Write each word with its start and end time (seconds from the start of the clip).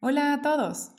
Hola 0.00 0.32
a 0.32 0.42
todos. 0.42 0.92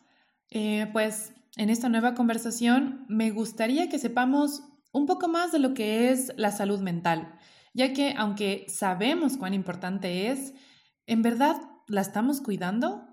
Eh, 0.50 0.90
pues 0.92 1.32
en 1.56 1.70
esta 1.70 1.88
nueva 1.88 2.16
conversación 2.16 3.06
me 3.08 3.32
gustaría 3.32 3.88
que 3.88 3.98
sepamos 3.98 4.62
un 4.92 5.06
poco 5.06 5.30
más 5.30 5.54
de 5.54 5.60
lo 5.60 5.74
que 5.74 6.12
es 6.12 6.34
la 6.36 6.52
salud 6.52 6.82
mental, 6.82 7.34
ya 7.74 7.94
que 7.94 8.14
aunque 8.18 8.66
sabemos 8.68 9.38
cuán 9.38 9.54
importante 9.54 10.28
es, 10.28 10.54
¿en 11.08 11.22
verdad 11.22 11.56
la 11.88 12.02
estamos 12.02 12.42
cuidando? 12.42 13.08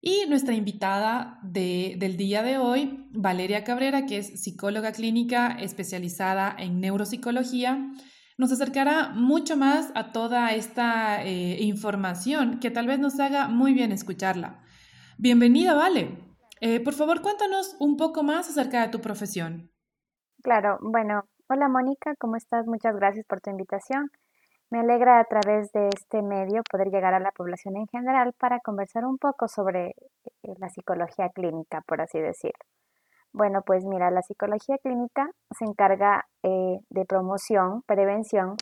Y 0.00 0.24
nuestra 0.28 0.54
invitada 0.54 1.38
del 1.44 2.16
día 2.16 2.42
de 2.42 2.58
hoy, 2.58 3.06
Valeria 3.12 3.62
Cabrera, 3.62 4.06
que 4.06 4.18
es 4.18 4.42
psicóloga 4.42 4.90
clínica 4.90 5.56
especializada 5.60 6.52
en 6.58 6.80
neuropsicología, 6.80 7.92
nos 8.38 8.50
acercará 8.50 9.10
mucho 9.10 9.56
más 9.56 9.92
a 9.94 10.10
toda 10.10 10.52
esta 10.52 11.24
eh, 11.24 11.62
información 11.62 12.58
que 12.58 12.72
tal 12.72 12.88
vez 12.88 12.98
nos 12.98 13.20
haga 13.20 13.46
muy 13.46 13.72
bien 13.72 13.92
escucharla. 13.92 14.64
Bienvenida, 15.18 15.74
Vale. 15.74 16.16
Eh, 16.60 16.82
por 16.82 16.94
favor, 16.94 17.20
cuéntanos 17.22 17.76
un 17.80 17.96
poco 17.96 18.22
más 18.22 18.48
acerca 18.48 18.82
de 18.82 18.88
tu 18.88 19.00
profesión. 19.00 19.70
Claro, 20.42 20.78
bueno, 20.80 21.24
hola 21.48 21.68
Mónica, 21.68 22.14
¿cómo 22.18 22.36
estás? 22.36 22.66
Muchas 22.66 22.96
gracias 22.96 23.26
por 23.26 23.40
tu 23.40 23.50
invitación. 23.50 24.10
Me 24.70 24.80
alegra 24.80 25.20
a 25.20 25.24
través 25.24 25.70
de 25.72 25.88
este 25.88 26.22
medio 26.22 26.62
poder 26.70 26.88
llegar 26.88 27.14
a 27.14 27.20
la 27.20 27.30
población 27.32 27.76
en 27.76 27.86
general 27.88 28.32
para 28.38 28.60
conversar 28.60 29.04
un 29.04 29.18
poco 29.18 29.48
sobre 29.48 29.88
eh, 29.88 30.54
la 30.58 30.68
psicología 30.70 31.28
clínica, 31.28 31.82
por 31.86 32.00
así 32.00 32.18
decirlo. 32.20 32.64
Bueno, 33.32 33.62
pues 33.66 33.84
mira, 33.84 34.10
la 34.10 34.22
psicología 34.22 34.78
clínica 34.78 35.28
se 35.58 35.64
encarga 35.64 36.24
eh, 36.42 36.78
de 36.90 37.04
promoción, 37.04 37.82
prevención, 37.86 38.56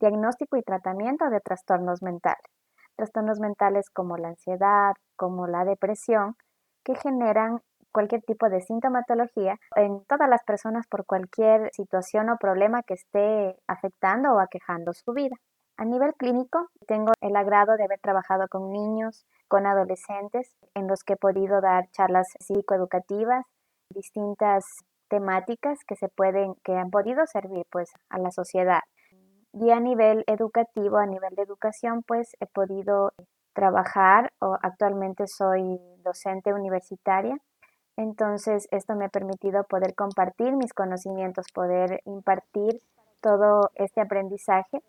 diagnóstico 0.00 0.56
y 0.56 0.62
tratamiento 0.62 1.28
de 1.30 1.40
trastornos 1.40 2.02
mentales. 2.02 2.61
Trastornos 3.02 3.40
mentales 3.40 3.90
como 3.90 4.16
la 4.16 4.28
ansiedad, 4.28 4.92
como 5.16 5.48
la 5.48 5.64
depresión, 5.64 6.36
que 6.84 6.94
generan 6.94 7.58
cualquier 7.90 8.22
tipo 8.22 8.48
de 8.48 8.60
sintomatología 8.60 9.56
en 9.74 10.04
todas 10.04 10.28
las 10.28 10.44
personas 10.44 10.86
por 10.86 11.04
cualquier 11.04 11.68
situación 11.72 12.30
o 12.30 12.36
problema 12.36 12.84
que 12.84 12.94
esté 12.94 13.56
afectando 13.66 14.32
o 14.32 14.38
aquejando 14.38 14.92
su 14.92 15.12
vida. 15.14 15.34
A 15.76 15.84
nivel 15.84 16.14
clínico, 16.14 16.68
tengo 16.86 17.10
el 17.20 17.34
agrado 17.34 17.76
de 17.76 17.82
haber 17.82 17.98
trabajado 17.98 18.46
con 18.46 18.70
niños, 18.70 19.26
con 19.48 19.66
adolescentes, 19.66 20.54
en 20.76 20.86
los 20.86 21.02
que 21.02 21.14
he 21.14 21.16
podido 21.16 21.60
dar 21.60 21.90
charlas 21.90 22.28
psicoeducativas, 22.38 23.44
distintas 23.90 24.64
temáticas 25.08 25.80
que 25.88 25.96
se 25.96 26.08
pueden, 26.08 26.54
que 26.62 26.76
han 26.76 26.90
podido 26.90 27.26
servir 27.26 27.66
pues 27.68 27.90
a 28.10 28.20
la 28.20 28.30
sociedad. 28.30 28.82
Y 29.52 29.70
a 29.70 29.80
nivel 29.80 30.24
educativo, 30.26 30.96
a 30.96 31.06
nivel 31.06 31.34
de 31.34 31.42
educación, 31.42 32.02
pues 32.02 32.36
he 32.40 32.46
podido 32.46 33.12
trabajar 33.52 34.32
o 34.40 34.56
actualmente 34.62 35.26
soy 35.26 35.78
docente 36.02 36.54
universitaria. 36.54 37.36
Entonces, 37.96 38.66
esto 38.70 38.94
me 38.94 39.04
ha 39.04 39.10
permitido 39.10 39.64
poder 39.64 39.94
compartir 39.94 40.56
mis 40.56 40.72
conocimientos, 40.72 41.46
poder 41.52 42.00
impartir 42.06 42.80
todo 43.20 43.70
este 43.74 44.00
aprendizaje 44.00 44.82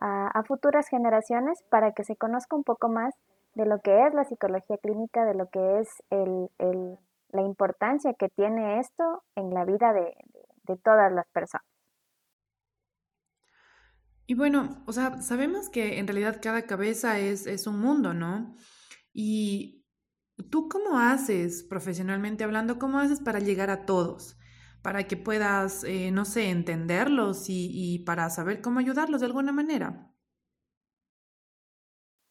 a, 0.00 0.42
futuras 0.46 0.88
generaciones 0.88 1.62
para 1.68 1.92
que 1.92 2.04
se 2.04 2.16
conozca 2.16 2.56
un 2.56 2.64
poco 2.64 2.88
más 2.88 3.14
de 3.54 3.66
lo 3.66 3.80
que 3.80 4.06
es 4.06 4.14
la 4.14 4.24
psicología 4.24 4.78
clínica, 4.78 5.24
de 5.24 5.34
lo 5.34 5.48
que 5.48 5.80
es 5.80 5.88
la 7.32 7.42
importancia 7.42 8.14
que 8.14 8.28
tiene 8.28 8.80
esto 8.80 9.22
en 9.34 9.52
la 9.52 9.64
vida 9.64 9.92
de, 9.92 10.14
todas 10.84 11.10
las 11.12 11.26
personas. 11.32 11.66
Y 14.30 14.34
bueno, 14.34 14.80
o 14.86 14.92
sea, 14.92 15.20
sabemos 15.22 15.68
que 15.68 15.98
en 15.98 16.06
realidad 16.06 16.38
cada 16.40 16.62
cabeza 16.62 17.18
es, 17.18 17.48
es 17.48 17.66
un 17.66 17.80
mundo, 17.80 18.14
¿no? 18.14 18.54
Y 19.12 19.84
tú 20.52 20.68
cómo 20.68 21.00
haces 21.00 21.64
profesionalmente 21.64 22.44
hablando, 22.44 22.78
cómo 22.78 23.00
haces 23.00 23.18
para 23.18 23.40
llegar 23.40 23.70
a 23.70 23.86
todos, 23.86 24.38
para 24.82 25.08
que 25.08 25.16
puedas, 25.16 25.82
eh, 25.82 26.12
no 26.12 26.24
sé, 26.24 26.48
entenderlos 26.48 27.46
y, 27.48 28.04
para 28.06 28.30
saber 28.30 28.60
cómo 28.60 28.78
ayudarlos 28.78 29.18
de 29.18 29.26
alguna 29.26 29.50
manera. 29.50 30.12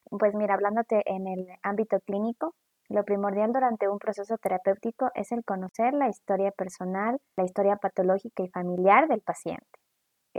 Pues 0.09 0.33
mira, 0.35 0.53
hablándote 0.53 1.03
en 1.05 1.27
el 1.27 1.47
ámbito 1.63 1.99
clínico, 2.05 2.55
lo 2.87 3.03
primordial 3.03 3.51
durante 3.51 3.89
un 3.89 3.99
proceso 3.99 4.37
terapéutico 4.37 5.09
es 5.15 5.33
el 5.33 5.43
conocer 5.43 5.93
la 5.93 6.07
historia 6.07 6.51
personal, 6.51 7.19
la 7.35 7.43
historia 7.43 7.75
patológica 7.75 8.41
y 8.41 8.47
familiar 8.47 9.09
del 9.09 9.19
paciente. 9.19 9.78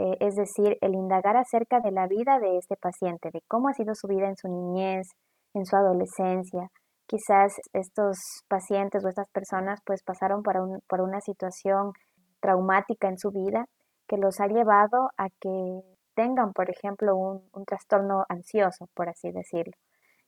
Eh, 0.00 0.16
es 0.20 0.34
decir, 0.34 0.78
el 0.80 0.94
indagar 0.94 1.36
acerca 1.36 1.80
de 1.80 1.90
la 1.90 2.06
vida 2.06 2.38
de 2.38 2.56
este 2.56 2.74
paciente, 2.76 3.30
de 3.30 3.42
cómo 3.46 3.68
ha 3.68 3.74
sido 3.74 3.94
su 3.94 4.08
vida 4.08 4.28
en 4.28 4.36
su 4.36 4.48
niñez, 4.48 5.08
en 5.52 5.66
su 5.66 5.76
adolescencia. 5.76 6.70
Quizás 7.06 7.52
estos 7.74 8.16
pacientes 8.48 9.04
o 9.04 9.08
estas 9.08 9.28
personas 9.28 9.80
pues 9.84 10.02
pasaron 10.02 10.42
por, 10.42 10.56
por 10.88 11.02
una 11.02 11.20
situación 11.20 11.92
traumática 12.40 13.08
en 13.08 13.18
su 13.18 13.30
vida 13.30 13.66
que 14.08 14.16
los 14.16 14.40
ha 14.40 14.46
llevado 14.46 15.10
a 15.18 15.28
que 15.38 15.82
tengan, 16.14 16.54
por 16.54 16.70
ejemplo, 16.70 17.14
un, 17.14 17.64
trastorno 17.66 18.24
ansioso, 18.30 18.88
por 18.94 19.10
así 19.10 19.30
decirlo. 19.32 19.74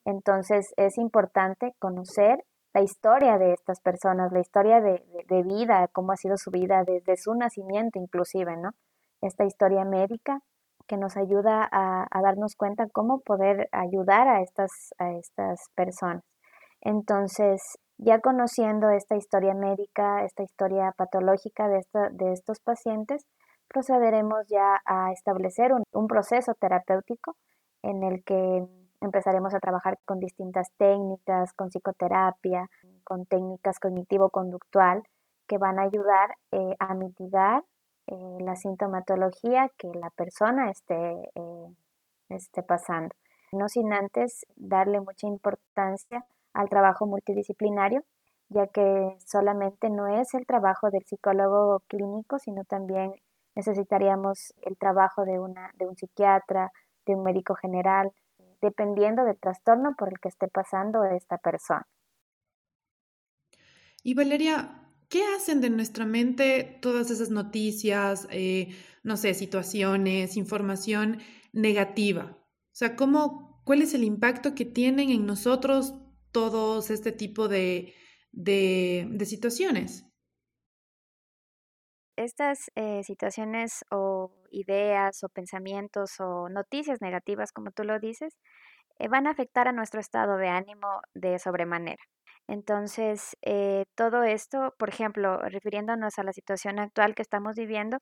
Entonces 0.04 0.74
es 0.76 0.98
importante 0.98 1.72
conocer 1.78 2.44
la 2.74 2.82
historia 2.82 3.38
de 3.38 3.54
estas 3.54 3.80
personas, 3.80 4.32
la 4.32 4.40
historia 4.40 4.82
de, 4.82 5.42
vida, 5.44 5.88
cómo 5.92 6.12
ha 6.12 6.16
sido 6.16 6.36
su 6.36 6.50
vida 6.50 6.84
desde 6.84 7.16
su 7.16 7.34
nacimiento 7.34 7.98
inclusive, 7.98 8.54
¿no? 8.58 8.72
Esta 9.22 9.44
historia 9.44 9.84
médica 9.84 10.40
que 10.86 10.96
nos 10.96 11.16
ayuda 11.16 11.68
a, 11.70 12.06
darnos 12.22 12.54
cuenta 12.56 12.88
cómo 12.92 13.20
poder 13.20 13.68
ayudar 13.72 14.28
a 14.28 14.42
estas, 14.42 14.92
a 14.98 15.12
estas 15.12 15.68
personas. 15.74 16.22
Entonces, 16.80 17.78
ya 17.98 18.20
conociendo 18.20 18.90
esta 18.90 19.16
historia 19.16 19.54
médica, 19.54 20.24
esta 20.24 20.42
historia 20.42 20.92
patológica 20.96 21.68
de, 21.68 21.82
de 22.12 22.32
estos 22.32 22.58
pacientes, 22.60 23.24
procederemos 23.72 24.46
ya 24.48 24.80
a 24.84 25.12
establecer 25.12 25.72
un, 25.72 26.06
proceso 26.06 26.54
terapéutico 26.54 27.36
en 27.82 28.02
el 28.02 28.22
que 28.24 28.66
empezaremos 29.00 29.54
a 29.54 29.60
trabajar 29.60 29.98
con 30.04 30.20
distintas 30.20 30.68
técnicas, 30.76 31.52
con 31.54 31.70
psicoterapia, 31.70 32.68
con 33.04 33.24
técnicas 33.26 33.78
cognitivo-conductual 33.80 35.02
que 35.48 35.58
van 35.58 35.78
a 35.78 35.82
ayudar 35.82 36.36
eh, 36.52 36.76
a 36.78 36.94
mitigar 36.94 37.64
eh, 38.06 38.38
la 38.40 38.56
sintomatología 38.56 39.70
que 39.78 39.88
la 39.94 40.10
persona 40.10 40.70
esté, 40.70 41.30
eh, 41.34 41.76
esté 42.28 42.62
pasando. 42.62 43.14
No 43.52 43.68
sin 43.68 43.92
antes 43.92 44.46
darle 44.56 45.00
mucha 45.00 45.26
importancia 45.26 46.24
al 46.52 46.68
trabajo 46.68 47.06
multidisciplinario, 47.06 48.02
ya 48.48 48.66
que 48.66 49.16
solamente 49.24 49.88
no 49.90 50.08
es 50.08 50.34
el 50.34 50.46
trabajo 50.46 50.90
del 50.90 51.04
psicólogo 51.04 51.80
clínico, 51.88 52.38
sino 52.38 52.64
también 52.64 53.14
necesitaríamos 53.54 54.54
el 54.62 54.76
trabajo 54.76 55.24
de, 55.24 55.38
una, 55.38 55.70
de 55.74 55.86
un 55.86 55.96
psiquiatra, 55.96 56.70
de 57.06 57.14
un 57.14 57.22
médico 57.22 57.54
general, 57.54 58.12
dependiendo 58.60 59.24
del 59.24 59.38
trastorno 59.38 59.94
por 59.96 60.08
el 60.08 60.18
que 60.20 60.28
esté 60.28 60.48
pasando 60.48 61.04
esta 61.04 61.38
persona. 61.38 61.86
Y 64.02 64.14
Valeria, 64.14 64.81
¿qué 65.12 65.22
hacen 65.36 65.60
de 65.60 65.68
nuestra 65.68 66.06
mente 66.06 66.78
todas 66.80 67.10
esas 67.10 67.28
noticias, 67.28 68.26
eh, 68.30 68.74
no 69.02 69.18
sé, 69.18 69.34
situaciones, 69.34 70.38
información 70.38 71.18
negativa? 71.52 72.38
O 72.38 72.74
sea, 72.74 72.96
¿cómo, 72.96 73.62
¿cuál 73.66 73.82
es 73.82 73.92
el 73.92 74.04
impacto 74.04 74.54
que 74.54 74.64
tienen 74.64 75.10
en 75.10 75.26
nosotros 75.26 75.92
todos 76.32 76.90
este 76.90 77.12
tipo 77.12 77.46
de, 77.48 77.92
de, 78.32 79.26
situaciones? 79.26 80.06
estas 82.16 82.70
eh, 82.74 83.02
situaciones 83.04 83.84
o 83.90 84.32
ideas 84.50 85.24
o 85.24 85.28
pensamientos 85.28 86.20
o 86.20 86.48
noticias 86.48 87.00
negativas, 87.02 87.52
como 87.52 87.70
tú 87.72 87.84
lo 87.84 87.98
dices, 87.98 88.38
eh, 88.98 89.08
van 89.08 89.26
a 89.26 89.30
afectar 89.30 89.68
a 89.68 89.72
nuestro 89.72 90.00
estado 90.00 90.36
de 90.36 90.48
ánimo 90.48 91.00
de 91.14 91.38
sobremanera. 91.38 92.02
Entonces, 92.48 93.36
eh, 93.42 93.84
todo 93.94 94.22
esto, 94.24 94.74
por 94.78 94.88
ejemplo, 94.90 95.38
refiriéndonos 95.38 96.18
a 96.18 96.24
la 96.24 96.32
situación 96.32 96.78
actual 96.78 97.14
que 97.14 97.22
estamos 97.22 97.56
viviendo, 97.56 97.98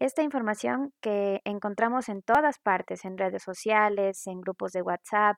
esta 0.00 0.22
información 0.22 0.92
que 1.02 1.40
encontramos 1.44 2.08
en 2.08 2.22
todas 2.22 2.58
partes, 2.58 3.04
en 3.04 3.18
redes 3.18 3.42
sociales, 3.42 4.26
en 4.26 4.40
grupos 4.40 4.72
de 4.72 4.82
WhatsApp, 4.82 5.36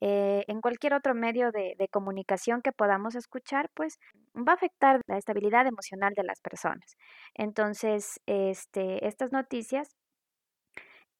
eh, 0.00 0.44
en 0.48 0.60
cualquier 0.60 0.94
otro 0.94 1.14
medio 1.14 1.50
de, 1.52 1.74
comunicación 1.90 2.60
que 2.62 2.72
podamos 2.72 3.14
escuchar, 3.14 3.70
pues 3.74 3.98
va 4.36 4.52
a 4.52 4.54
afectar 4.56 5.00
la 5.06 5.18
estabilidad 5.18 5.66
emocional 5.66 6.12
de 6.14 6.24
las 6.24 6.40
personas. 6.40 6.96
Entonces, 7.34 8.20
este, 8.26 9.06
estas 9.06 9.32
noticias 9.32 9.96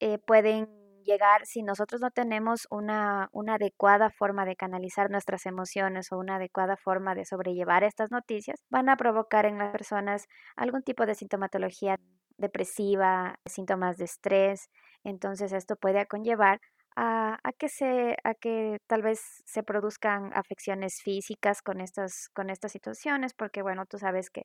eh, 0.00 0.18
pueden 0.18 0.68
llegar, 1.06 1.46
si 1.46 1.62
nosotros 1.62 2.00
no 2.02 2.10
tenemos 2.10 2.66
una, 2.70 3.30
una, 3.32 3.54
adecuada 3.54 4.10
forma 4.10 4.44
de 4.44 4.56
canalizar 4.56 5.10
nuestras 5.10 5.46
emociones 5.46 6.12
o 6.12 6.18
una 6.18 6.36
adecuada 6.36 6.76
forma 6.76 7.14
de 7.14 7.24
sobrellevar 7.24 7.84
estas 7.84 8.10
noticias, 8.10 8.60
van 8.68 8.90
a 8.90 8.96
provocar 8.96 9.46
en 9.46 9.58
las 9.58 9.72
personas 9.72 10.26
algún 10.56 10.82
tipo 10.82 11.06
de 11.06 11.14
sintomatología 11.14 11.96
depresiva, 12.36 13.38
síntomas 13.46 13.96
de 13.96 14.04
estrés. 14.04 14.68
Entonces 15.04 15.52
esto 15.52 15.76
puede 15.76 16.06
conllevar 16.06 16.60
a, 16.96 17.38
que 17.58 17.68
se, 17.68 18.16
a 18.24 18.34
que 18.34 18.78
tal 18.86 19.02
vez 19.02 19.42
se 19.44 19.62
produzcan 19.62 20.32
afecciones 20.34 21.02
físicas 21.02 21.62
con 21.62 21.80
estas, 21.80 22.28
con 22.34 22.50
estas 22.50 22.72
situaciones, 22.72 23.34
porque 23.34 23.62
bueno, 23.62 23.84
tú 23.86 23.98
sabes 23.98 24.30
que 24.30 24.42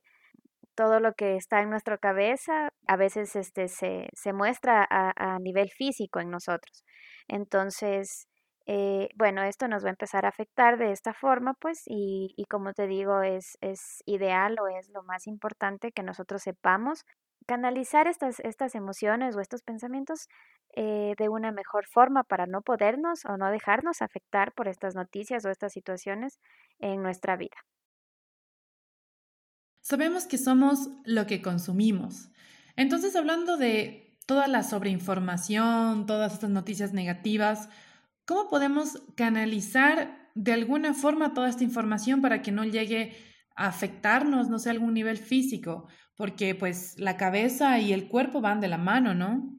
todo 0.74 1.00
lo 1.00 1.14
que 1.14 1.36
está 1.36 1.60
en 1.60 1.70
nuestra 1.70 1.98
cabeza 1.98 2.70
a 2.86 2.96
veces 2.96 3.36
este, 3.36 3.68
se, 3.68 4.08
se 4.14 4.32
muestra 4.32 4.86
a, 4.88 5.38
nivel 5.40 5.70
físico 5.70 6.20
en 6.20 6.30
nosotros. 6.30 6.84
Entonces, 7.28 8.28
eh, 8.66 9.08
bueno, 9.16 9.42
esto 9.42 9.68
nos 9.68 9.84
va 9.84 9.88
a 9.88 9.90
empezar 9.90 10.24
a 10.24 10.28
afectar 10.28 10.78
de 10.78 10.92
esta 10.92 11.12
forma, 11.14 11.54
pues, 11.54 11.82
y, 11.86 12.34
y 12.36 12.44
como 12.46 12.72
te 12.72 12.86
digo, 12.86 13.22
es, 13.22 13.58
es 13.60 14.02
ideal 14.06 14.56
o 14.60 14.68
es 14.68 14.88
lo 14.90 15.02
más 15.02 15.26
importante 15.26 15.92
que 15.92 16.02
nosotros 16.02 16.42
sepamos 16.42 17.04
canalizar 17.46 18.06
estas, 18.06 18.40
estas 18.40 18.74
emociones 18.74 19.36
o 19.36 19.40
estos 19.40 19.62
pensamientos 19.62 20.28
eh, 20.74 21.14
de 21.18 21.28
una 21.28 21.52
mejor 21.52 21.86
forma 21.86 22.24
para 22.24 22.46
no 22.46 22.62
podernos 22.62 23.24
o 23.24 23.36
no 23.36 23.50
dejarnos 23.50 24.02
afectar 24.02 24.52
por 24.52 24.68
estas 24.68 24.94
noticias 24.94 25.44
o 25.44 25.50
estas 25.50 25.72
situaciones 25.72 26.38
en 26.78 27.02
nuestra 27.02 27.36
vida. 27.36 27.56
Sabemos 29.82 30.26
que 30.26 30.38
somos 30.38 30.88
lo 31.04 31.26
que 31.26 31.42
consumimos. 31.42 32.30
Entonces, 32.76 33.16
hablando 33.16 33.56
de 33.56 34.16
toda 34.26 34.46
la 34.46 34.62
sobreinformación, 34.62 36.06
todas 36.06 36.34
estas 36.34 36.50
noticias 36.50 36.92
negativas, 36.92 37.68
¿cómo 38.24 38.48
podemos 38.48 39.02
canalizar 39.16 40.30
de 40.34 40.52
alguna 40.52 40.94
forma 40.94 41.34
toda 41.34 41.48
esta 41.48 41.64
información 41.64 42.22
para 42.22 42.42
que 42.42 42.52
no 42.52 42.64
llegue 42.64 43.16
a 43.56 43.66
afectarnos, 43.66 44.48
no 44.48 44.58
sé, 44.58 44.68
a 44.68 44.72
algún 44.72 44.94
nivel 44.94 45.18
físico? 45.18 45.88
Porque 46.16 46.54
pues 46.54 46.98
la 46.98 47.16
cabeza 47.16 47.78
y 47.80 47.92
el 47.92 48.08
cuerpo 48.08 48.40
van 48.40 48.60
de 48.60 48.68
la 48.68 48.78
mano, 48.78 49.14
¿no? 49.14 49.52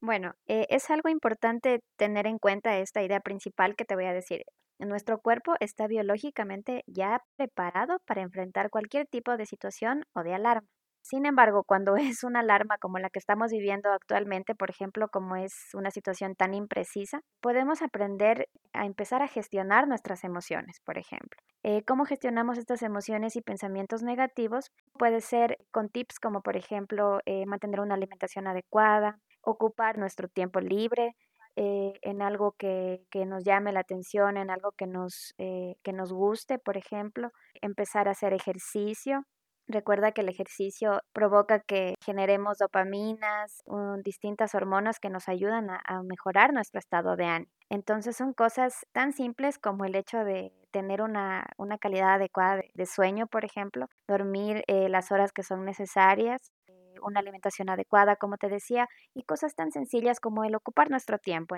Bueno, 0.00 0.34
eh, 0.46 0.66
es 0.70 0.90
algo 0.90 1.08
importante 1.08 1.80
tener 1.96 2.26
en 2.26 2.38
cuenta 2.38 2.78
esta 2.78 3.02
idea 3.02 3.20
principal 3.20 3.76
que 3.76 3.84
te 3.84 3.94
voy 3.94 4.04
a 4.06 4.12
decir. 4.12 4.42
Nuestro 4.78 5.18
cuerpo 5.18 5.54
está 5.60 5.86
biológicamente 5.86 6.82
ya 6.86 7.22
preparado 7.36 7.98
para 8.06 8.22
enfrentar 8.22 8.70
cualquier 8.70 9.06
tipo 9.06 9.36
de 9.36 9.46
situación 9.46 10.04
o 10.14 10.22
de 10.22 10.34
alarma. 10.34 10.68
Sin 11.08 11.24
embargo, 11.24 11.62
cuando 11.62 11.94
es 11.96 12.24
una 12.24 12.40
alarma 12.40 12.78
como 12.78 12.98
la 12.98 13.10
que 13.10 13.20
estamos 13.20 13.52
viviendo 13.52 13.92
actualmente, 13.92 14.56
por 14.56 14.70
ejemplo, 14.70 15.08
como 15.08 15.36
es 15.36 15.52
una 15.72 15.92
situación 15.92 16.34
tan 16.34 16.52
imprecisa, 16.52 17.20
podemos 17.40 17.80
aprender 17.80 18.48
a 18.72 18.86
empezar 18.86 19.22
a 19.22 19.28
gestionar 19.28 19.86
nuestras 19.86 20.24
emociones, 20.24 20.80
por 20.84 20.98
ejemplo. 20.98 21.40
Eh, 21.62 21.84
¿Cómo 21.84 22.04
gestionamos 22.06 22.58
estas 22.58 22.82
emociones 22.82 23.36
y 23.36 23.40
pensamientos 23.40 24.02
negativos? 24.02 24.72
Puede 24.98 25.20
ser 25.20 25.58
con 25.70 25.88
tips 25.90 26.18
como, 26.18 26.42
por 26.42 26.56
ejemplo, 26.56 27.20
eh, 27.24 27.46
mantener 27.46 27.80
una 27.80 27.94
alimentación 27.94 28.48
adecuada, 28.48 29.18
ocupar 29.42 29.98
nuestro 29.98 30.28
tiempo 30.28 30.60
libre, 30.60 31.14
eh, 31.56 31.94
en 32.02 32.22
algo 32.22 32.52
que, 32.58 33.02
que, 33.10 33.24
nos 33.24 33.44
llame 33.44 33.72
la 33.72 33.80
atención, 33.80 34.36
en 34.36 34.50
algo 34.50 34.72
que 34.72 34.86
nos, 34.86 35.34
eh, 35.38 35.76
que 35.82 35.92
nos 35.92 36.12
guste, 36.12 36.58
por 36.58 36.76
ejemplo, 36.76 37.30
empezar 37.62 38.08
a 38.08 38.12
hacer 38.12 38.34
ejercicio. 38.34 39.24
Recuerda 39.66 40.12
que 40.12 40.20
el 40.20 40.28
ejercicio 40.28 41.00
provoca 41.12 41.60
que 41.60 41.94
generemos 42.04 42.58
dopaminas, 42.58 43.62
distintas 44.04 44.54
hormonas 44.54 45.00
que 45.00 45.10
nos 45.10 45.28
ayudan 45.28 45.70
a, 45.70 45.80
a, 45.84 46.02
mejorar 46.02 46.52
nuestro 46.52 46.78
estado 46.78 47.16
de 47.16 47.24
ánimo. 47.24 47.50
Entonces 47.68 48.16
son 48.16 48.32
cosas 48.32 48.86
tan 48.92 49.12
simples 49.12 49.58
como 49.58 49.84
el 49.84 49.96
hecho 49.96 50.18
de 50.18 50.52
tener 50.70 51.00
una, 51.00 51.46
una 51.56 51.78
calidad 51.78 52.14
adecuada 52.14 52.56
de, 52.56 52.70
de, 52.74 52.86
sueño, 52.86 53.26
por 53.26 53.46
ejemplo, 53.46 53.86
dormir 54.06 54.62
eh, 54.66 54.88
las 54.90 55.10
horas 55.10 55.32
que 55.32 55.42
son 55.42 55.64
necesarias, 55.64 56.52
una 57.06 57.20
alimentación 57.20 57.70
adecuada, 57.70 58.16
como 58.16 58.36
te 58.36 58.48
decía, 58.48 58.88
y 59.14 59.24
cosas 59.24 59.54
tan 59.54 59.72
sencillas 59.72 60.20
como 60.20 60.44
el 60.44 60.54
ocupar 60.54 60.90
nuestro 60.90 61.18
tiempo. 61.18 61.56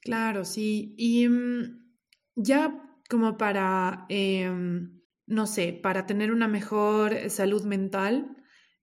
Claro, 0.00 0.44
sí. 0.44 0.94
Y 0.96 1.28
mm, 1.28 1.96
ya 2.36 2.82
como 3.08 3.36
para, 3.36 4.06
em, 4.08 5.00
no 5.26 5.46
sé, 5.46 5.72
para 5.72 6.06
tener 6.06 6.32
una 6.32 6.48
mejor 6.48 7.30
salud 7.30 7.64
mental, 7.64 8.36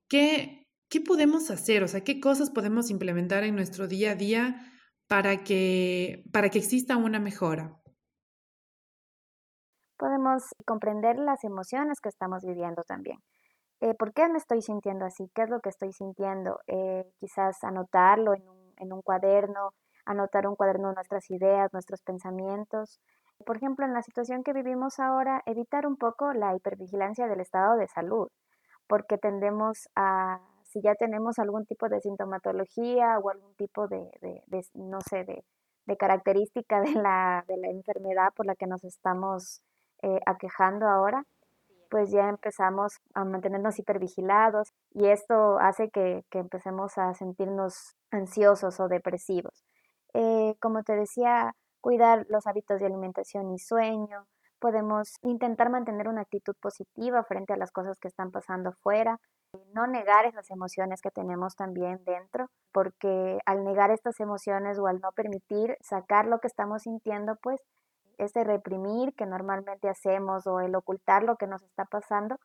¿qué, 0.07 0.67
¿qué 0.89 1.01
podemos 1.01 1.49
hacer? 1.51 1.83
O 1.83 1.87
sea, 1.87 2.03
¿qué 2.03 2.19
cosas 2.19 2.49
podemos 2.51 2.89
implementar 2.89 3.43
en 3.43 3.55
nuestro 3.55 3.87
día 3.87 4.11
a 4.11 4.15
día 4.15 4.71
para 5.07 5.43
que, 5.43 6.23
para 6.31 6.49
que 6.49 6.59
exista 6.59 6.97
una 6.97 7.19
mejora? 7.19 7.81
Podemos 9.97 10.43
comprender 10.65 11.17
las 11.17 11.43
emociones 11.43 11.99
que 12.01 12.09
estamos 12.09 12.43
viviendo 12.45 12.83
también. 12.83 13.17
Eh, 13.81 13.93
¿por 13.93 14.13
qué 14.13 14.27
me 14.29 14.37
estoy 14.37 14.61
sintiendo 14.61 15.05
así? 15.05 15.29
¿Qué 15.33 15.43
es 15.43 15.49
lo 15.49 15.59
que 15.59 15.69
estoy 15.69 15.91
sintiendo? 15.91 16.59
Eh, 16.67 17.05
quizás 17.19 17.63
anotarlo 17.63 18.33
en 18.33 18.93
un, 18.93 19.01
cuaderno, 19.01 19.71
anotar 20.05 20.47
un 20.47 20.55
cuaderno 20.55 20.93
nuestras 20.93 21.29
ideas, 21.29 21.73
nuestros 21.73 22.01
pensamientos. 22.01 22.99
Por 23.45 23.57
ejemplo, 23.57 23.85
en 23.85 23.93
la 23.93 24.01
situación 24.01 24.43
que 24.43 24.53
vivimos 24.53 24.99
ahora, 24.99 25.41
evitar 25.45 25.87
un 25.87 25.97
poco 25.97 26.33
la 26.33 26.55
hipervigilancia 26.55 27.27
del 27.27 27.41
estado 27.41 27.75
de 27.75 27.87
salud, 27.87 28.29
porque 28.87 29.17
tendemos 29.17 29.89
a, 29.95 30.39
si 30.63 30.81
ya 30.81 30.95
tenemos 30.95 31.37
algún 31.39 31.65
tipo 31.65 31.89
de 31.89 31.99
sintomatología 32.01 33.19
o 33.19 33.29
algún 33.29 33.55
tipo 33.55 33.87
de, 33.87 34.09
de, 34.21 34.41
de 34.47 34.65
no 34.75 34.99
sé, 35.01 35.25
de, 35.25 35.43
de 35.85 35.97
característica 35.97 36.81
de 36.81 36.93
la, 36.93 37.43
de 37.47 37.57
la 37.57 37.69
enfermedad 37.69 38.29
por 38.35 38.45
la 38.45 38.55
que 38.55 38.67
nos 38.67 38.83
estamos 38.83 39.61
eh, 40.01 40.19
aquejando 40.25 40.87
ahora, 40.87 41.23
pues 41.89 42.11
ya 42.11 42.29
empezamos 42.29 42.97
a 43.13 43.25
mantenernos 43.25 43.79
hipervigilados 43.79 44.69
y 44.91 45.07
esto 45.07 45.57
hace 45.59 45.89
que, 45.89 46.23
que 46.29 46.39
empecemos 46.39 46.97
a 46.97 47.13
sentirnos 47.13 47.95
ansiosos 48.11 48.79
o 48.79 48.87
depresivos. 48.87 49.63
Eh, 50.13 50.55
como 50.61 50.83
te 50.83 50.95
decía, 50.95 51.53
cuidar 51.81 52.25
los 52.29 52.47
hábitos 52.47 52.79
de 52.79 52.85
alimentación 52.85 53.51
y 53.51 53.59
sueño. 53.59 54.25
Podemos 54.59 55.15
intentar 55.23 55.69
mantener 55.69 56.07
una 56.07 56.21
actitud 56.21 56.55
positiva 56.61 57.23
frente 57.25 57.53
a 57.53 57.57
las 57.57 57.71
cosas 57.71 57.99
que 57.99 58.07
están 58.07 58.31
pasando 58.31 58.71
fuera. 58.81 59.19
No 59.73 59.85
negar 59.87 60.25
esas 60.25 60.49
emociones 60.49 61.01
que 61.01 61.11
tenemos 61.11 61.55
también 61.55 62.03
dentro, 62.05 62.47
porque 62.71 63.39
al 63.45 63.63
negar 63.65 63.91
estas 63.91 64.19
emociones 64.21 64.79
o 64.79 64.87
al 64.87 65.01
no 65.01 65.11
permitir 65.11 65.77
sacar 65.81 66.27
lo 66.27 66.39
que 66.39 66.47
estamos 66.47 66.83
sintiendo, 66.83 67.35
pues 67.41 67.61
ese 68.17 68.43
reprimir 68.43 69.13
que 69.15 69.25
normalmente 69.25 69.89
hacemos 69.89 70.47
o 70.47 70.59
el 70.59 70.75
ocultar 70.75 71.23
lo 71.23 71.35
que 71.37 71.47
nos 71.47 71.63
está 71.63 71.85
pasando, 71.85 72.37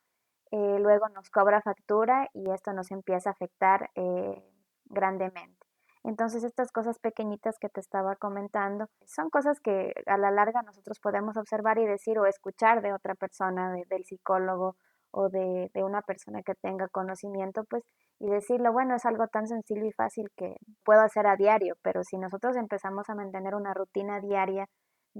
eh, 0.50 0.78
luego 0.80 1.08
nos 1.08 1.30
cobra 1.30 1.62
factura 1.62 2.28
y 2.34 2.50
esto 2.50 2.72
nos 2.72 2.90
empieza 2.90 3.30
a 3.30 3.32
afectar 3.32 3.90
eh, 3.94 4.42
grandemente. 4.86 5.66
Entonces 6.02 6.44
estas 6.44 6.72
cosas 6.72 6.98
pequeñitas 6.98 7.58
que 7.58 7.68
te 7.68 7.80
estaba 7.80 8.16
comentando 8.16 8.86
son 9.04 9.30
cosas 9.30 9.60
que 9.60 9.92
a 10.06 10.16
la 10.16 10.30
larga 10.30 10.62
nosotros 10.62 10.98
podemos 10.98 11.36
observar 11.36 11.78
y 11.78 11.86
decir 11.86 12.18
o 12.18 12.26
escuchar 12.26 12.82
de 12.82 12.92
otra 12.92 13.14
persona, 13.14 13.74
del 13.88 14.04
psicólogo 14.04 14.76
o 15.12 15.28
de, 15.28 15.70
de, 15.74 15.84
una 15.84 16.02
persona 16.02 16.42
que 16.42 16.54
tenga 16.54 16.88
conocimiento, 16.88 17.64
pues, 17.64 17.84
y 18.20 18.28
decirlo, 18.28 18.72
bueno, 18.72 18.94
es 18.94 19.04
algo 19.06 19.26
tan 19.28 19.46
sencillo 19.48 19.84
y 19.84 19.92
fácil 19.92 20.30
que 20.36 20.56
puedo 20.84 21.00
hacer 21.00 21.26
a 21.26 21.36
diario, 21.36 21.74
pero 21.82 22.04
si 22.04 22.16
nosotros 22.16 22.56
empezamos 22.56 23.08
a 23.10 23.14
mantener 23.14 23.54
una 23.54 23.74
rutina 23.74 24.20
diaria 24.20 24.66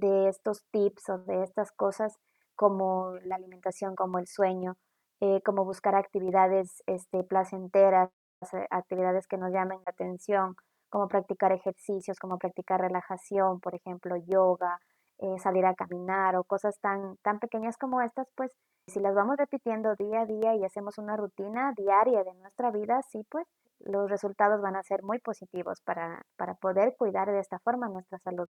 de 0.01 0.29
estos 0.29 0.65
tips 0.73 1.09
o 1.11 1.19
de 1.19 1.43
estas 1.45 1.73
cosas 1.73 2.17
como 2.57 3.15
la 3.25 3.37
alimentación, 3.37 3.95
como 3.95 4.19
el 4.19 4.27
sueño, 4.27 4.77
eh, 5.21 5.41
como 5.45 5.65
buscar 5.65 5.95
actividades 5.95 6.83
este, 6.87 7.23
placenteras, 7.25 8.11
eh, 8.53 8.67
actividades 8.71 9.27
que 9.27 9.39
nos 9.39 9.53
llamen 9.53 9.79
la 9.87 9.93
atención, 9.93 10.57
como 10.91 11.09
practicar 11.09 11.53
ejercicios, 11.53 12.19
como 12.19 12.39
practicar 12.39 12.81
relajación, 12.81 13.61
por 13.61 13.75
ejemplo, 13.75 14.17
yoga, 14.17 14.81
eh, 15.19 15.39
salir 15.39 15.67
a 15.67 15.75
caminar 15.75 16.37
o 16.37 16.45
cosas 16.45 16.79
tan, 16.81 17.17
tan 17.19 17.39
pequeñas 17.39 17.77
como 17.77 18.01
estas, 18.01 18.29
pues 18.35 18.53
si 18.87 19.01
las 19.01 19.15
vamos 19.15 19.37
repitiendo 19.37 19.95
día 19.95 20.23
a 20.23 20.27
día 20.27 20.55
y 20.57 20.65
hacemos 20.65 20.99
una 20.99 21.17
rutina 21.17 21.73
diaria 21.77 22.25
de 22.25 22.35
nuestra 22.35 22.71
vida, 22.71 23.01
sí, 23.03 23.25
pues 23.31 23.47
los 23.81 24.11
resultados 24.11 24.61
van 24.61 24.77
a 24.77 24.83
ser 24.83 25.03
muy 25.03 25.19
positivos 25.19 25.81
para, 25.83 26.23
para 26.37 26.55
poder 26.55 26.97
cuidar 26.97 27.31
de 27.31 27.41
esta 27.41 27.59
forma 27.61 27.89
nuestra 27.89 28.19
salud. 28.19 28.49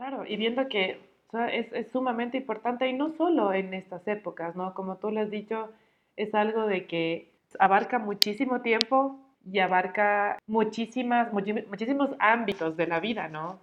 Claro, 0.00 0.24
y 0.26 0.36
viendo 0.36 0.66
que 0.66 0.98
es, 1.52 1.70
es, 1.74 1.90
sumamente 1.90 2.38
importante 2.38 2.88
y 2.88 2.94
no 2.94 3.10
solo 3.10 3.52
en 3.52 3.74
estas 3.74 4.08
épocas, 4.08 4.56
¿no? 4.56 4.72
Como 4.72 4.96
tú 4.96 5.10
le 5.10 5.20
has 5.20 5.30
dicho, 5.30 5.68
es 6.16 6.34
algo 6.34 6.66
de 6.66 6.86
que 6.86 7.34
abarca 7.58 7.98
muchísimo 7.98 8.62
tiempo 8.62 9.20
y 9.44 9.58
abarca 9.58 10.38
muchísimas, 10.46 11.30
muchísimos 11.34 12.16
ámbitos 12.18 12.78
de 12.78 12.86
la 12.86 12.98
vida, 12.98 13.28
¿no? 13.28 13.60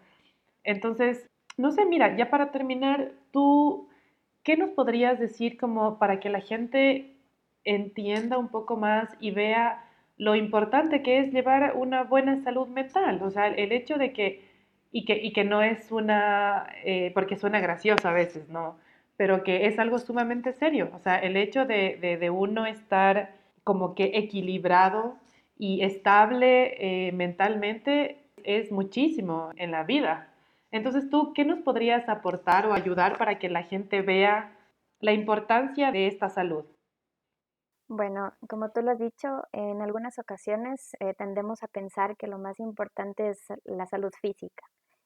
Entonces, 0.63 1.25
no 1.57 1.71
sé, 1.71 1.87
mira, 1.87 2.15
ya 2.15 2.29
para 2.29 2.51
terminar, 2.51 3.13
tú, 3.31 3.89
¿qué 4.43 4.57
nos 4.57 4.69
podrías 4.69 5.17
decir 5.17 5.57
como 5.57 5.97
para 5.97 6.19
que 6.19 6.29
la 6.29 6.41
gente 6.41 7.15
entienda 7.63 8.37
un 8.37 8.49
poco 8.49 8.77
más 8.77 9.09
y 9.19 9.31
vea 9.31 9.83
lo 10.17 10.35
importante 10.35 11.01
que 11.01 11.17
es 11.17 11.33
llevar 11.33 11.75
una 11.75 12.03
buena 12.03 12.43
salud 12.43 12.67
mental? 12.67 13.23
O 13.23 13.31
sea, 13.31 13.47
el 13.47 13.71
hecho 13.71 13.97
de 13.97 14.13
que 14.13 14.46
y 14.91 15.05
que, 15.05 15.17
y 15.17 15.33
que 15.33 15.43
no 15.43 15.61
es 15.61 15.91
una, 15.91 16.67
eh, 16.83 17.11
porque 17.13 17.35
suena 17.35 17.59
gracioso 17.59 18.07
a 18.07 18.13
veces, 18.13 18.49
¿no? 18.49 18.77
Pero 19.17 19.43
que 19.43 19.67
es 19.67 19.79
algo 19.79 19.99
sumamente 19.99 20.53
serio. 20.53 20.91
O 20.93 20.99
sea, 20.99 21.17
el 21.17 21.37
hecho 21.37 21.65
de, 21.65 22.17
de, 22.19 22.29
uno 22.29 22.65
estar 22.65 23.35
como 23.63 23.95
que 23.95 24.11
equilibrado 24.15 25.17
y 25.57 25.81
estable 25.83 27.07
eh, 27.07 27.11
mentalmente 27.11 28.17
es 28.43 28.71
muchísimo 28.71 29.51
en 29.57 29.71
la 29.71 29.83
vida. 29.83 30.29
Entonces, 30.71 31.09
¿tú 31.09 31.33
qué 31.33 31.45
nos 31.45 31.59
podrías 31.59 32.07
aportar 32.09 32.67
o 32.67 32.73
ayudar 32.73 33.17
para 33.17 33.39
que 33.39 33.49
la 33.49 33.63
gente 33.63 34.01
vea 34.01 34.51
la 34.99 35.13
importancia 35.13 35.91
de 35.91 36.07
esta 36.07 36.29
salud? 36.29 36.65
Bueno, 37.89 38.33
como 38.49 38.69
tú 38.71 38.81
lo 38.81 38.91
has 38.91 38.99
dicho, 38.99 39.43
en 39.53 39.81
algunas 39.81 40.19
ocasiones 40.19 40.91
eh, 40.99 41.13
tendemos 41.13 41.63
a 41.63 41.67
pensar 41.67 42.17
que 42.17 42.27
lo 42.27 42.37
más 42.37 42.59
importante 42.59 43.29
es 43.29 43.39
la 43.63 43.87
salud 43.87 44.11
física 44.21 44.65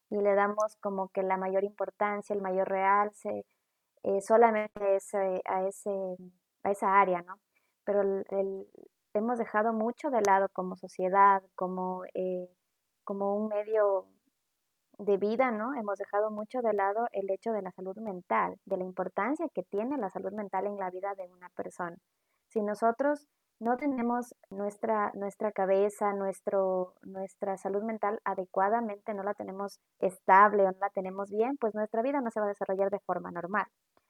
y 0.10 0.18
le 0.18 0.34
damos 0.34 0.78
como 0.78 1.10
que 1.10 1.22
la 1.24 1.38
mayor 1.38 1.64
importancia, 1.64 2.36
el 2.36 2.42
mayor 2.42 2.70
realce 2.70 3.46
eh, 4.04 4.22
solamente 4.22 4.96
ese, 4.96 5.42
a, 5.46 5.68
ese, 5.68 5.92
a 6.64 6.72
esa 6.72 7.00
área, 7.00 7.22
¿no? 7.22 7.36
Pero 7.84 8.02
hemos 9.14 9.38
dejado 9.38 9.74
mucho 9.74 10.10
de 10.10 10.22
lado 10.22 10.50
como 10.50 10.76
sociedad, 10.76 11.44
como, 11.56 12.04
eh, 12.16 12.50
como 13.04 13.36
un 13.36 13.48
medio 13.50 14.08
de 14.98 15.18
vida, 15.18 15.52
¿no? 15.52 15.76
Hemos 15.76 16.00
dejado 16.00 16.32
mucho 16.32 16.62
de 16.62 16.74
lado 16.74 17.08
el 17.12 17.30
hecho 17.30 17.52
de 17.52 17.62
la 17.62 17.72
salud 17.72 17.98
mental, 17.98 18.58
de 18.66 18.78
la 18.78 18.86
importancia 18.86 19.48
que 19.54 19.64
tiene 19.64 19.98
la 19.98 20.10
salud 20.10 20.34
mental 20.34 20.66
en 20.68 20.78
la 20.78 20.90
vida 20.90 21.14
de 21.16 21.28
una 21.32 21.50
persona. 21.50 21.98
Si 22.52 22.62
nosotros 22.62 23.28
no 23.62 23.78
tenemos 23.78 24.36
nuestra, 24.50 25.12
nuestra 25.14 25.52
cabeza, 25.52 26.14
nuestro, 26.14 26.96
nuestra 27.04 27.58
salud 27.58 27.84
mental 27.84 28.20
adecuadamente, 28.26 29.14
no 29.14 29.24
la 29.24 29.36
tenemos 29.36 29.80
estable 30.00 30.64
o 30.64 30.72
no 30.72 30.78
la 30.82 30.90
tenemos 30.90 31.30
bien, 31.30 31.58
pues 31.60 31.76
nuestra 31.76 32.02
vida 32.02 32.20
no 32.20 32.30
se 32.32 32.40
va 32.40 32.48
a 32.48 32.50
desarrollar 32.50 32.90
de 32.90 33.00
forma 33.06 33.32
normal. 33.32 33.68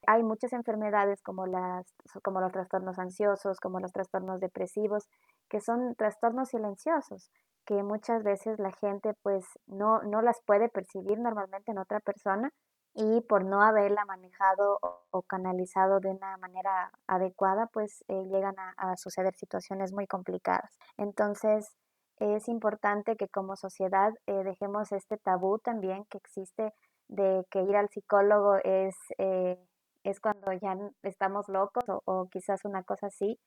Hay 0.07 0.24
muchas 0.24 0.53
enfermedades 0.53 1.21
como, 1.21 1.45
las, 1.45 1.86
como 2.24 2.41
los 2.41 2.51
trastornos 2.51 2.98
ansiosos, 2.98 3.60
como 3.60 3.79
los 3.79 3.91
trastornos 3.91 4.39
depresivos, 4.39 5.07
que 5.50 5.62
son 5.62 5.93
trastornos 5.95 6.50
silenciosos, 6.50 7.29
que 7.65 7.83
muchas 7.83 8.24
veces 8.24 8.57
la 8.57 8.71
gente 8.71 9.13
pues 9.21 9.45
no, 9.67 10.01
no 10.01 10.21
las 10.21 10.41
puede 10.45 10.69
percibir 10.69 11.19
normalmente 11.19 11.71
en 11.71 11.77
otra 11.77 12.00
persona 12.00 12.51
y 12.93 13.21
por 13.21 13.45
no 13.45 13.62
haberla 13.62 14.05
manejado 14.05 14.79
o, 15.12 15.21
canalizado 15.24 16.00
de 16.00 16.10
una 16.10 16.38
manera 16.38 16.91
adecuada, 17.07 17.67
pues 17.67 18.03
eh, 18.07 18.24
llegan 18.25 18.55
a, 18.77 18.98
suceder 18.98 19.33
situaciones 19.36 19.93
muy 19.93 20.07
complicadas. 20.07 20.77
Entonces, 20.98 21.69
es 22.17 22.48
importante 22.50 23.15
que 23.15 23.27
como 23.29 23.55
sociedad 23.55 24.12
eh, 24.27 24.43
dejemos 24.43 24.91
este 24.91 25.17
tabú 25.17 25.60
también 25.60 26.05
que 26.10 26.17
existe 26.17 26.74
de 27.07 27.45
que 27.50 27.62
ir 27.63 27.75
al 27.75 27.89
psicólogo 27.89 28.57
es, 28.63 28.95
eh, 29.17 29.57
es 30.03 30.19
cuando 30.19 30.51
ya 30.53 30.77
estamos 31.03 31.48
locos 31.50 31.88
o, 31.89 32.01
o 32.05 32.29
quizás 32.29 32.65
una 32.65 32.83
cosa 32.83 33.07
así. 33.07 33.39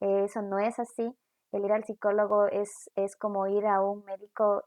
eso 0.00 0.42
no 0.42 0.58
es 0.58 0.78
así. 0.78 1.14
El 1.52 1.64
ir 1.64 1.72
al 1.72 1.84
psicólogo 1.84 2.46
es, 2.48 2.90
es 2.96 3.16
como 3.16 3.46
ir 3.46 3.66
a 3.66 3.80
un 3.82 4.04
médico, 4.04 4.62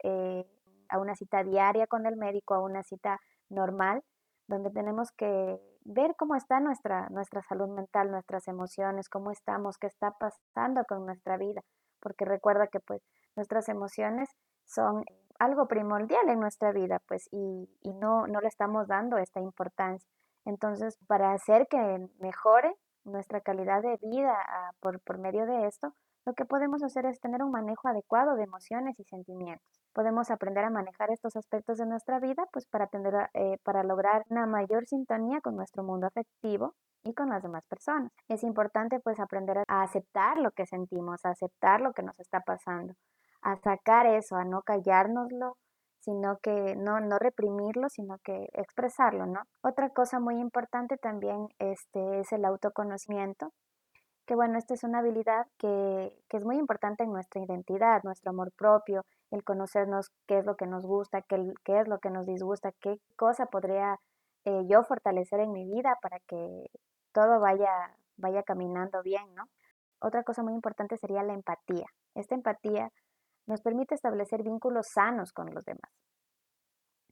a 0.88 0.98
una 0.98 1.14
cita 1.14 1.44
diaria 1.44 1.86
con 1.86 2.06
el 2.06 2.16
médico, 2.16 2.54
a 2.54 2.60
una 2.60 2.82
cita 2.82 3.20
normal 3.48 4.02
donde 4.46 4.70
tenemos 4.70 5.10
que 5.12 5.58
ver 5.84 6.14
cómo 6.16 6.34
está 6.34 6.60
nuestra, 6.60 7.08
nuestra 7.10 7.42
salud 7.42 7.68
mental, 7.68 8.10
nuestras 8.10 8.46
emociones, 8.48 9.08
cómo 9.08 9.30
estamos, 9.30 9.78
qué 9.78 9.86
está 9.86 10.12
pasando 10.12 10.84
con 10.88 11.06
nuestra 11.06 11.36
vida, 11.36 11.62
porque 12.00 12.24
recuerda 12.24 12.66
que 12.66 12.80
pues 12.80 13.02
nuestras 13.36 13.68
emociones 13.68 14.28
son 14.64 15.04
algo 15.38 15.66
primordial 15.66 16.28
en 16.28 16.40
nuestra 16.40 16.72
vida, 16.72 17.00
pues, 17.08 17.28
y, 17.32 17.68
y 17.82 17.92
no, 17.94 18.26
no 18.26 18.40
le 18.40 18.48
estamos 18.48 18.86
dando 18.86 19.18
esta 19.18 19.40
importancia. 19.40 20.08
Entonces, 20.44 20.96
para 21.06 21.32
hacer 21.32 21.66
que 21.68 22.08
mejore 22.20 22.74
nuestra 23.04 23.40
calidad 23.40 23.82
de 23.82 23.98
vida 24.02 24.34
ah, 24.34 24.72
por, 24.80 25.00
por 25.00 25.18
medio 25.18 25.46
de 25.46 25.66
esto, 25.66 25.94
lo 26.24 26.34
que 26.34 26.44
podemos 26.44 26.82
hacer 26.84 27.04
es 27.06 27.20
tener 27.20 27.42
un 27.42 27.50
manejo 27.50 27.88
adecuado 27.88 28.36
de 28.36 28.44
emociones 28.44 28.98
y 29.00 29.04
sentimientos. 29.04 29.82
Podemos 29.92 30.30
aprender 30.30 30.64
a 30.64 30.70
manejar 30.70 31.10
estos 31.10 31.34
aspectos 31.36 31.78
de 31.78 31.86
nuestra 31.86 32.20
vida 32.20 32.46
pues 32.52 32.64
para, 32.66 32.88
eh, 33.34 33.58
para 33.64 33.82
lograr 33.82 34.24
una 34.28 34.46
mayor 34.46 34.86
sintonía 34.86 35.40
con 35.40 35.56
nuestro 35.56 35.82
mundo 35.82 36.06
afectivo 36.06 36.74
y 37.02 37.12
con 37.14 37.30
las 37.30 37.42
demás 37.42 37.66
personas. 37.66 38.12
Es 38.28 38.44
importante 38.44 39.00
pues 39.00 39.18
aprender 39.18 39.58
a 39.66 39.82
aceptar 39.82 40.38
lo 40.38 40.52
que 40.52 40.66
sentimos, 40.66 41.24
a 41.24 41.30
aceptar 41.30 41.80
lo 41.80 41.92
que 41.92 42.04
nos 42.04 42.18
está 42.20 42.40
pasando, 42.40 42.94
a 43.42 43.56
sacar 43.56 44.06
eso, 44.06 44.36
a 44.36 44.44
no 44.44 44.62
callárnoslo, 44.62 45.56
sino 46.02 46.38
que 46.38 46.76
no, 46.76 47.00
no 47.00 47.18
reprimirlo, 47.18 47.88
sino 47.88 48.18
que 48.18 48.48
expresarlo, 48.52 49.26
¿no? 49.26 49.42
Otra 49.62 49.90
cosa 49.90 50.20
muy 50.20 50.38
importante 50.40 50.96
también 50.98 51.48
este, 51.58 52.20
es 52.20 52.32
el 52.32 52.44
autoconocimiento 52.44 53.52
que 54.26 54.34
bueno, 54.34 54.58
esta 54.58 54.74
es 54.74 54.84
una 54.84 55.00
habilidad 55.00 55.46
que, 55.58 56.12
es 56.30 56.44
muy 56.44 56.56
importante 56.56 57.04
en 57.04 57.12
nuestra 57.12 57.42
identidad, 57.42 58.02
nuestro 58.04 58.30
amor 58.30 58.52
propio, 58.52 59.04
el 59.30 59.44
conocernos 59.44 60.10
qué 60.26 60.38
es 60.38 60.46
lo 60.46 60.56
que 60.56 60.66
nos 60.66 60.84
gusta, 60.86 61.22
qué, 61.22 61.52
qué 61.64 61.80
es 61.80 61.88
lo 61.88 61.98
que 61.98 62.10
nos 62.10 62.26
disgusta, 62.26 62.72
qué 62.80 62.98
cosa 63.16 63.46
podría 63.46 63.98
eh, 64.44 64.62
yo 64.68 64.84
fortalecer 64.84 65.40
en 65.40 65.52
mi 65.52 65.64
vida 65.64 65.98
para 66.00 66.20
que 66.20 66.66
todo 67.12 67.40
vaya, 67.40 67.96
vaya 68.16 68.42
caminando 68.42 69.02
bien, 69.02 69.34
¿no? 69.34 69.48
Otra 70.00 70.22
cosa 70.24 70.42
muy 70.42 70.54
importante 70.54 70.96
sería 70.96 71.22
la 71.22 71.34
empatía. 71.34 71.86
Esta 72.14 72.34
empatía 72.34 72.90
nos 73.46 73.60
permite 73.60 73.94
establecer 73.94 74.42
vínculos 74.42 74.88
sanos 74.92 75.32
con 75.32 75.54
los 75.54 75.64
demás. 75.64 75.92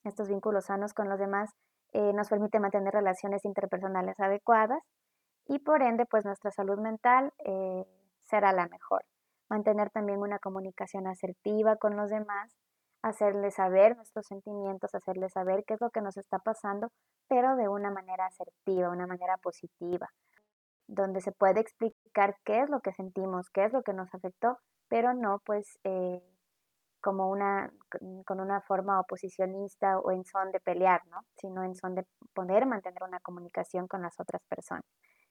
Estos 0.04 0.28
vínculos 0.28 0.66
sanos 0.66 0.94
con 0.94 1.08
los 1.08 1.18
demás 1.18 1.50
eh, 1.92 2.12
nos 2.12 2.28
permite 2.28 2.60
mantener 2.60 2.94
relaciones 2.94 3.44
interpersonales 3.44 4.18
adecuadas 4.20 4.82
y 5.46 5.58
por 5.58 5.82
ende 5.82 6.06
pues 6.06 6.24
nuestra 6.24 6.50
salud 6.50 6.78
mental 6.78 7.32
eh, 7.44 7.84
será 8.24 8.52
la 8.52 8.68
mejor. 8.68 9.04
Mantener 9.48 9.90
también 9.90 10.20
una 10.20 10.38
comunicación 10.38 11.08
asertiva 11.08 11.76
con 11.76 11.96
los 11.96 12.08
demás, 12.08 12.56
hacerles 13.02 13.54
saber 13.54 13.96
nuestros 13.96 14.26
sentimientos, 14.26 14.94
hacerles 14.94 15.32
saber 15.32 15.64
qué 15.66 15.74
es 15.74 15.80
lo 15.80 15.90
que 15.90 16.00
nos 16.00 16.16
está 16.16 16.38
pasando, 16.38 16.92
pero 17.28 17.56
de 17.56 17.68
una 17.68 17.90
manera 17.90 18.26
asertiva, 18.26 18.90
una 18.90 19.06
manera 19.06 19.36
positiva, 19.38 20.08
donde 20.86 21.20
se 21.20 21.32
puede 21.32 21.60
explicar 21.60 22.36
qué 22.44 22.60
es 22.60 22.70
lo 22.70 22.80
que 22.80 22.92
sentimos, 22.92 23.50
qué 23.50 23.64
es 23.64 23.72
lo 23.72 23.82
que 23.82 23.92
nos 23.92 24.14
afectó, 24.14 24.58
pero 24.90 25.14
no 25.14 25.40
pues 25.46 25.78
eh, 25.84 26.20
como 27.00 27.30
una, 27.30 27.72
con 28.26 28.40
una 28.40 28.60
forma 28.60 29.00
oposicionista 29.00 29.98
o 29.98 30.10
en 30.10 30.24
son 30.24 30.50
de 30.52 30.60
pelear, 30.60 31.00
¿no? 31.06 31.24
sino 31.36 31.64
en 31.64 31.74
son 31.74 31.94
de 31.94 32.04
poder 32.34 32.66
mantener 32.66 33.02
una 33.02 33.20
comunicación 33.20 33.88
con 33.88 34.02
las 34.02 34.20
otras 34.20 34.42
personas. 34.48 34.84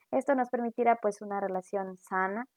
Esto 0.09 0.33
nos 0.33 0.49
permitirá 0.49 0.95
pues 0.95 1.21
una 1.21 1.39
relación 1.39 1.97
sana 1.97 2.47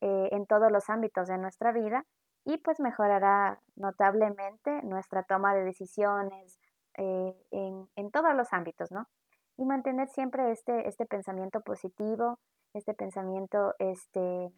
eh, 0.00 0.28
en 0.32 0.46
todos 0.46 0.72
los 0.72 0.88
ámbitos 0.88 1.28
de 1.28 1.36
nuestra 1.36 1.72
vida 1.72 2.06
y 2.44 2.56
pues 2.58 2.80
mejorará 2.80 3.60
notablemente 3.76 4.82
nuestra 4.84 5.24
toma 5.24 5.54
de 5.54 5.64
decisiones 5.64 6.58
eh, 6.96 7.34
en, 7.50 8.10
todos 8.12 8.34
los 8.34 8.52
ámbitos, 8.52 8.92
¿no? 8.92 9.08
Y 9.56 9.64
mantener 9.64 10.08
siempre 10.08 10.52
este, 10.52 10.88
este 10.88 11.06
pensamiento 11.06 11.60
positivo, 11.60 12.38
este 12.72 12.94
pensamiento 12.94 13.74
este, 13.78 14.52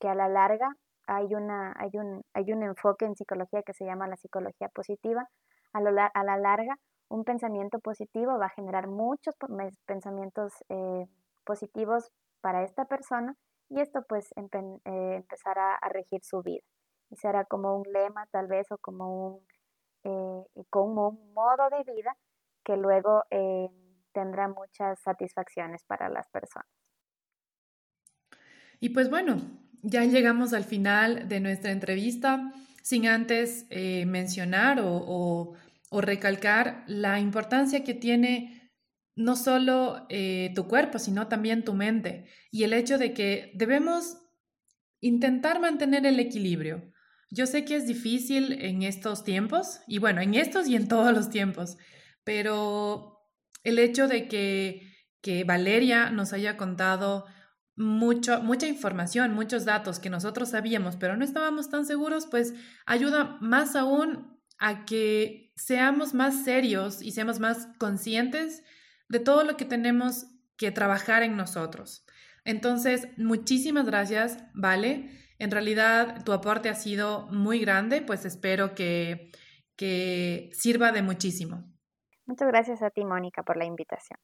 que 0.00 0.08
a 0.08 0.14
la 0.14 0.28
larga 0.28 0.76
hay, 1.06 1.34
una, 1.34 1.74
hay, 1.76 1.90
un, 1.94 2.22
hay 2.34 2.52
un 2.52 2.62
enfoque 2.62 3.04
en 3.04 3.16
psicología 3.16 3.62
que 3.62 3.74
se 3.74 3.84
llama 3.84 4.08
la 4.08 4.16
psicología 4.16 4.68
positiva. 4.68 5.28
A, 5.72 5.78
a 5.78 6.24
la 6.24 6.36
larga, 6.38 6.76
un 7.08 7.24
pensamiento 7.24 7.78
positivo 7.80 8.38
va 8.38 8.46
a 8.46 8.50
generar 8.50 8.88
muchos 8.88 9.34
pensamientos 9.86 10.52
eh, 10.68 11.06
positivos 11.44 12.10
para 12.40 12.62
esta 12.62 12.84
persona 12.84 13.34
y 13.68 13.80
esto 13.80 14.04
pues 14.08 14.30
eh, 14.36 14.80
empezará 14.84 15.74
a 15.74 15.88
regir 15.88 16.22
su 16.22 16.42
vida 16.42 16.62
y 17.10 17.16
será 17.16 17.44
como 17.44 17.76
un 17.76 17.92
lema 17.92 18.26
tal 18.30 18.46
vez 18.46 18.70
o 18.70 18.78
como 18.78 19.26
un, 19.26 19.46
eh, 20.04 20.64
como 20.70 21.08
un 21.08 21.32
modo 21.34 21.68
de 21.70 21.92
vida 21.92 22.16
que 22.64 22.76
luego 22.76 23.24
eh, 23.30 23.68
tendrá 24.12 24.48
muchas 24.48 25.00
satisfacciones 25.00 25.84
para 25.84 26.08
las 26.08 26.28
personas. 26.28 26.68
Y 28.80 28.90
pues 28.90 29.08
bueno, 29.08 29.36
ya 29.86 30.04
llegamos 30.04 30.52
al 30.52 30.64
final 30.64 31.28
de 31.28 31.40
nuestra 31.40 31.70
entrevista 31.70 32.52
sin 32.82 33.06
antes 33.06 33.66
mencionar 33.70 34.80
o 34.82 35.54
recalcar 35.90 36.84
la 36.86 37.18
importancia 37.20 37.82
que 37.82 37.94
tiene 37.94 38.56
no 39.16 39.34
solo 39.34 40.06
eh, 40.10 40.52
tu 40.54 40.68
cuerpo, 40.68 40.98
sino 40.98 41.26
también 41.26 41.64
tu 41.64 41.72
mente. 41.72 42.26
Y 42.50 42.64
el 42.64 42.74
hecho 42.74 42.98
de 42.98 43.14
que 43.14 43.50
debemos 43.54 44.18
intentar 45.00 45.58
mantener 45.58 46.06
el 46.06 46.20
equilibrio. 46.20 46.92
Yo 47.30 47.46
sé 47.46 47.64
que 47.64 47.76
es 47.76 47.86
difícil 47.86 48.52
en 48.60 48.82
estos 48.82 49.24
tiempos, 49.24 49.80
y 49.88 49.98
bueno, 49.98 50.20
en 50.20 50.34
estos 50.34 50.68
y 50.68 50.76
en 50.76 50.86
todos 50.86 51.12
los 51.12 51.30
tiempos, 51.30 51.76
pero 52.22 53.18
el 53.64 53.78
hecho 53.78 54.06
de 54.06 54.28
que 54.28 55.44
Valeria 55.44 56.10
nos 56.10 56.32
haya 56.32 56.56
contado 56.56 57.26
mucho, 57.76 58.42
mucha 58.42 58.66
información, 58.66 59.34
muchos 59.34 59.64
datos 59.64 59.98
que 59.98 60.10
nosotros 60.10 60.50
sabíamos, 60.50 60.96
pero 60.96 61.16
no 61.16 61.24
estábamos 61.24 61.68
tan 61.68 61.84
seguros, 61.84 62.26
pues 62.26 62.54
ayuda 62.86 63.36
más 63.40 63.76
aún 63.76 64.40
a 64.58 64.84
que 64.86 65.52
seamos 65.56 66.14
más 66.14 66.44
serios 66.44 67.02
y 67.02 67.12
seamos 67.12 67.38
más 67.38 67.68
conscientes 67.78 68.62
de 69.08 69.20
todo 69.20 69.44
lo 69.44 69.56
que 69.56 69.66
tenemos 69.66 70.26
que 70.56 70.70
trabajar 70.70 71.22
en 71.22 71.36
nosotros. 71.36 72.06
Entonces, 72.44 73.08
muchísimas 73.18 73.86
gracias, 73.86 74.38
Vale. 74.54 75.10
En 75.38 75.50
realidad, 75.50 76.24
tu 76.24 76.32
aporte 76.32 76.70
ha 76.70 76.74
sido 76.74 77.26
muy 77.26 77.58
grande, 77.58 78.00
pues 78.00 78.24
espero 78.24 78.74
que, 78.74 79.30
que 79.76 80.48
sirva 80.54 80.92
de 80.92 81.02
muchísimo. 81.02 81.70
Muchas 82.24 82.48
gracias 82.48 82.82
a 82.82 82.88
ti, 82.88 83.04
Mónica, 83.04 83.42
por 83.42 83.58
la 83.58 83.66
invitación. 83.66 84.18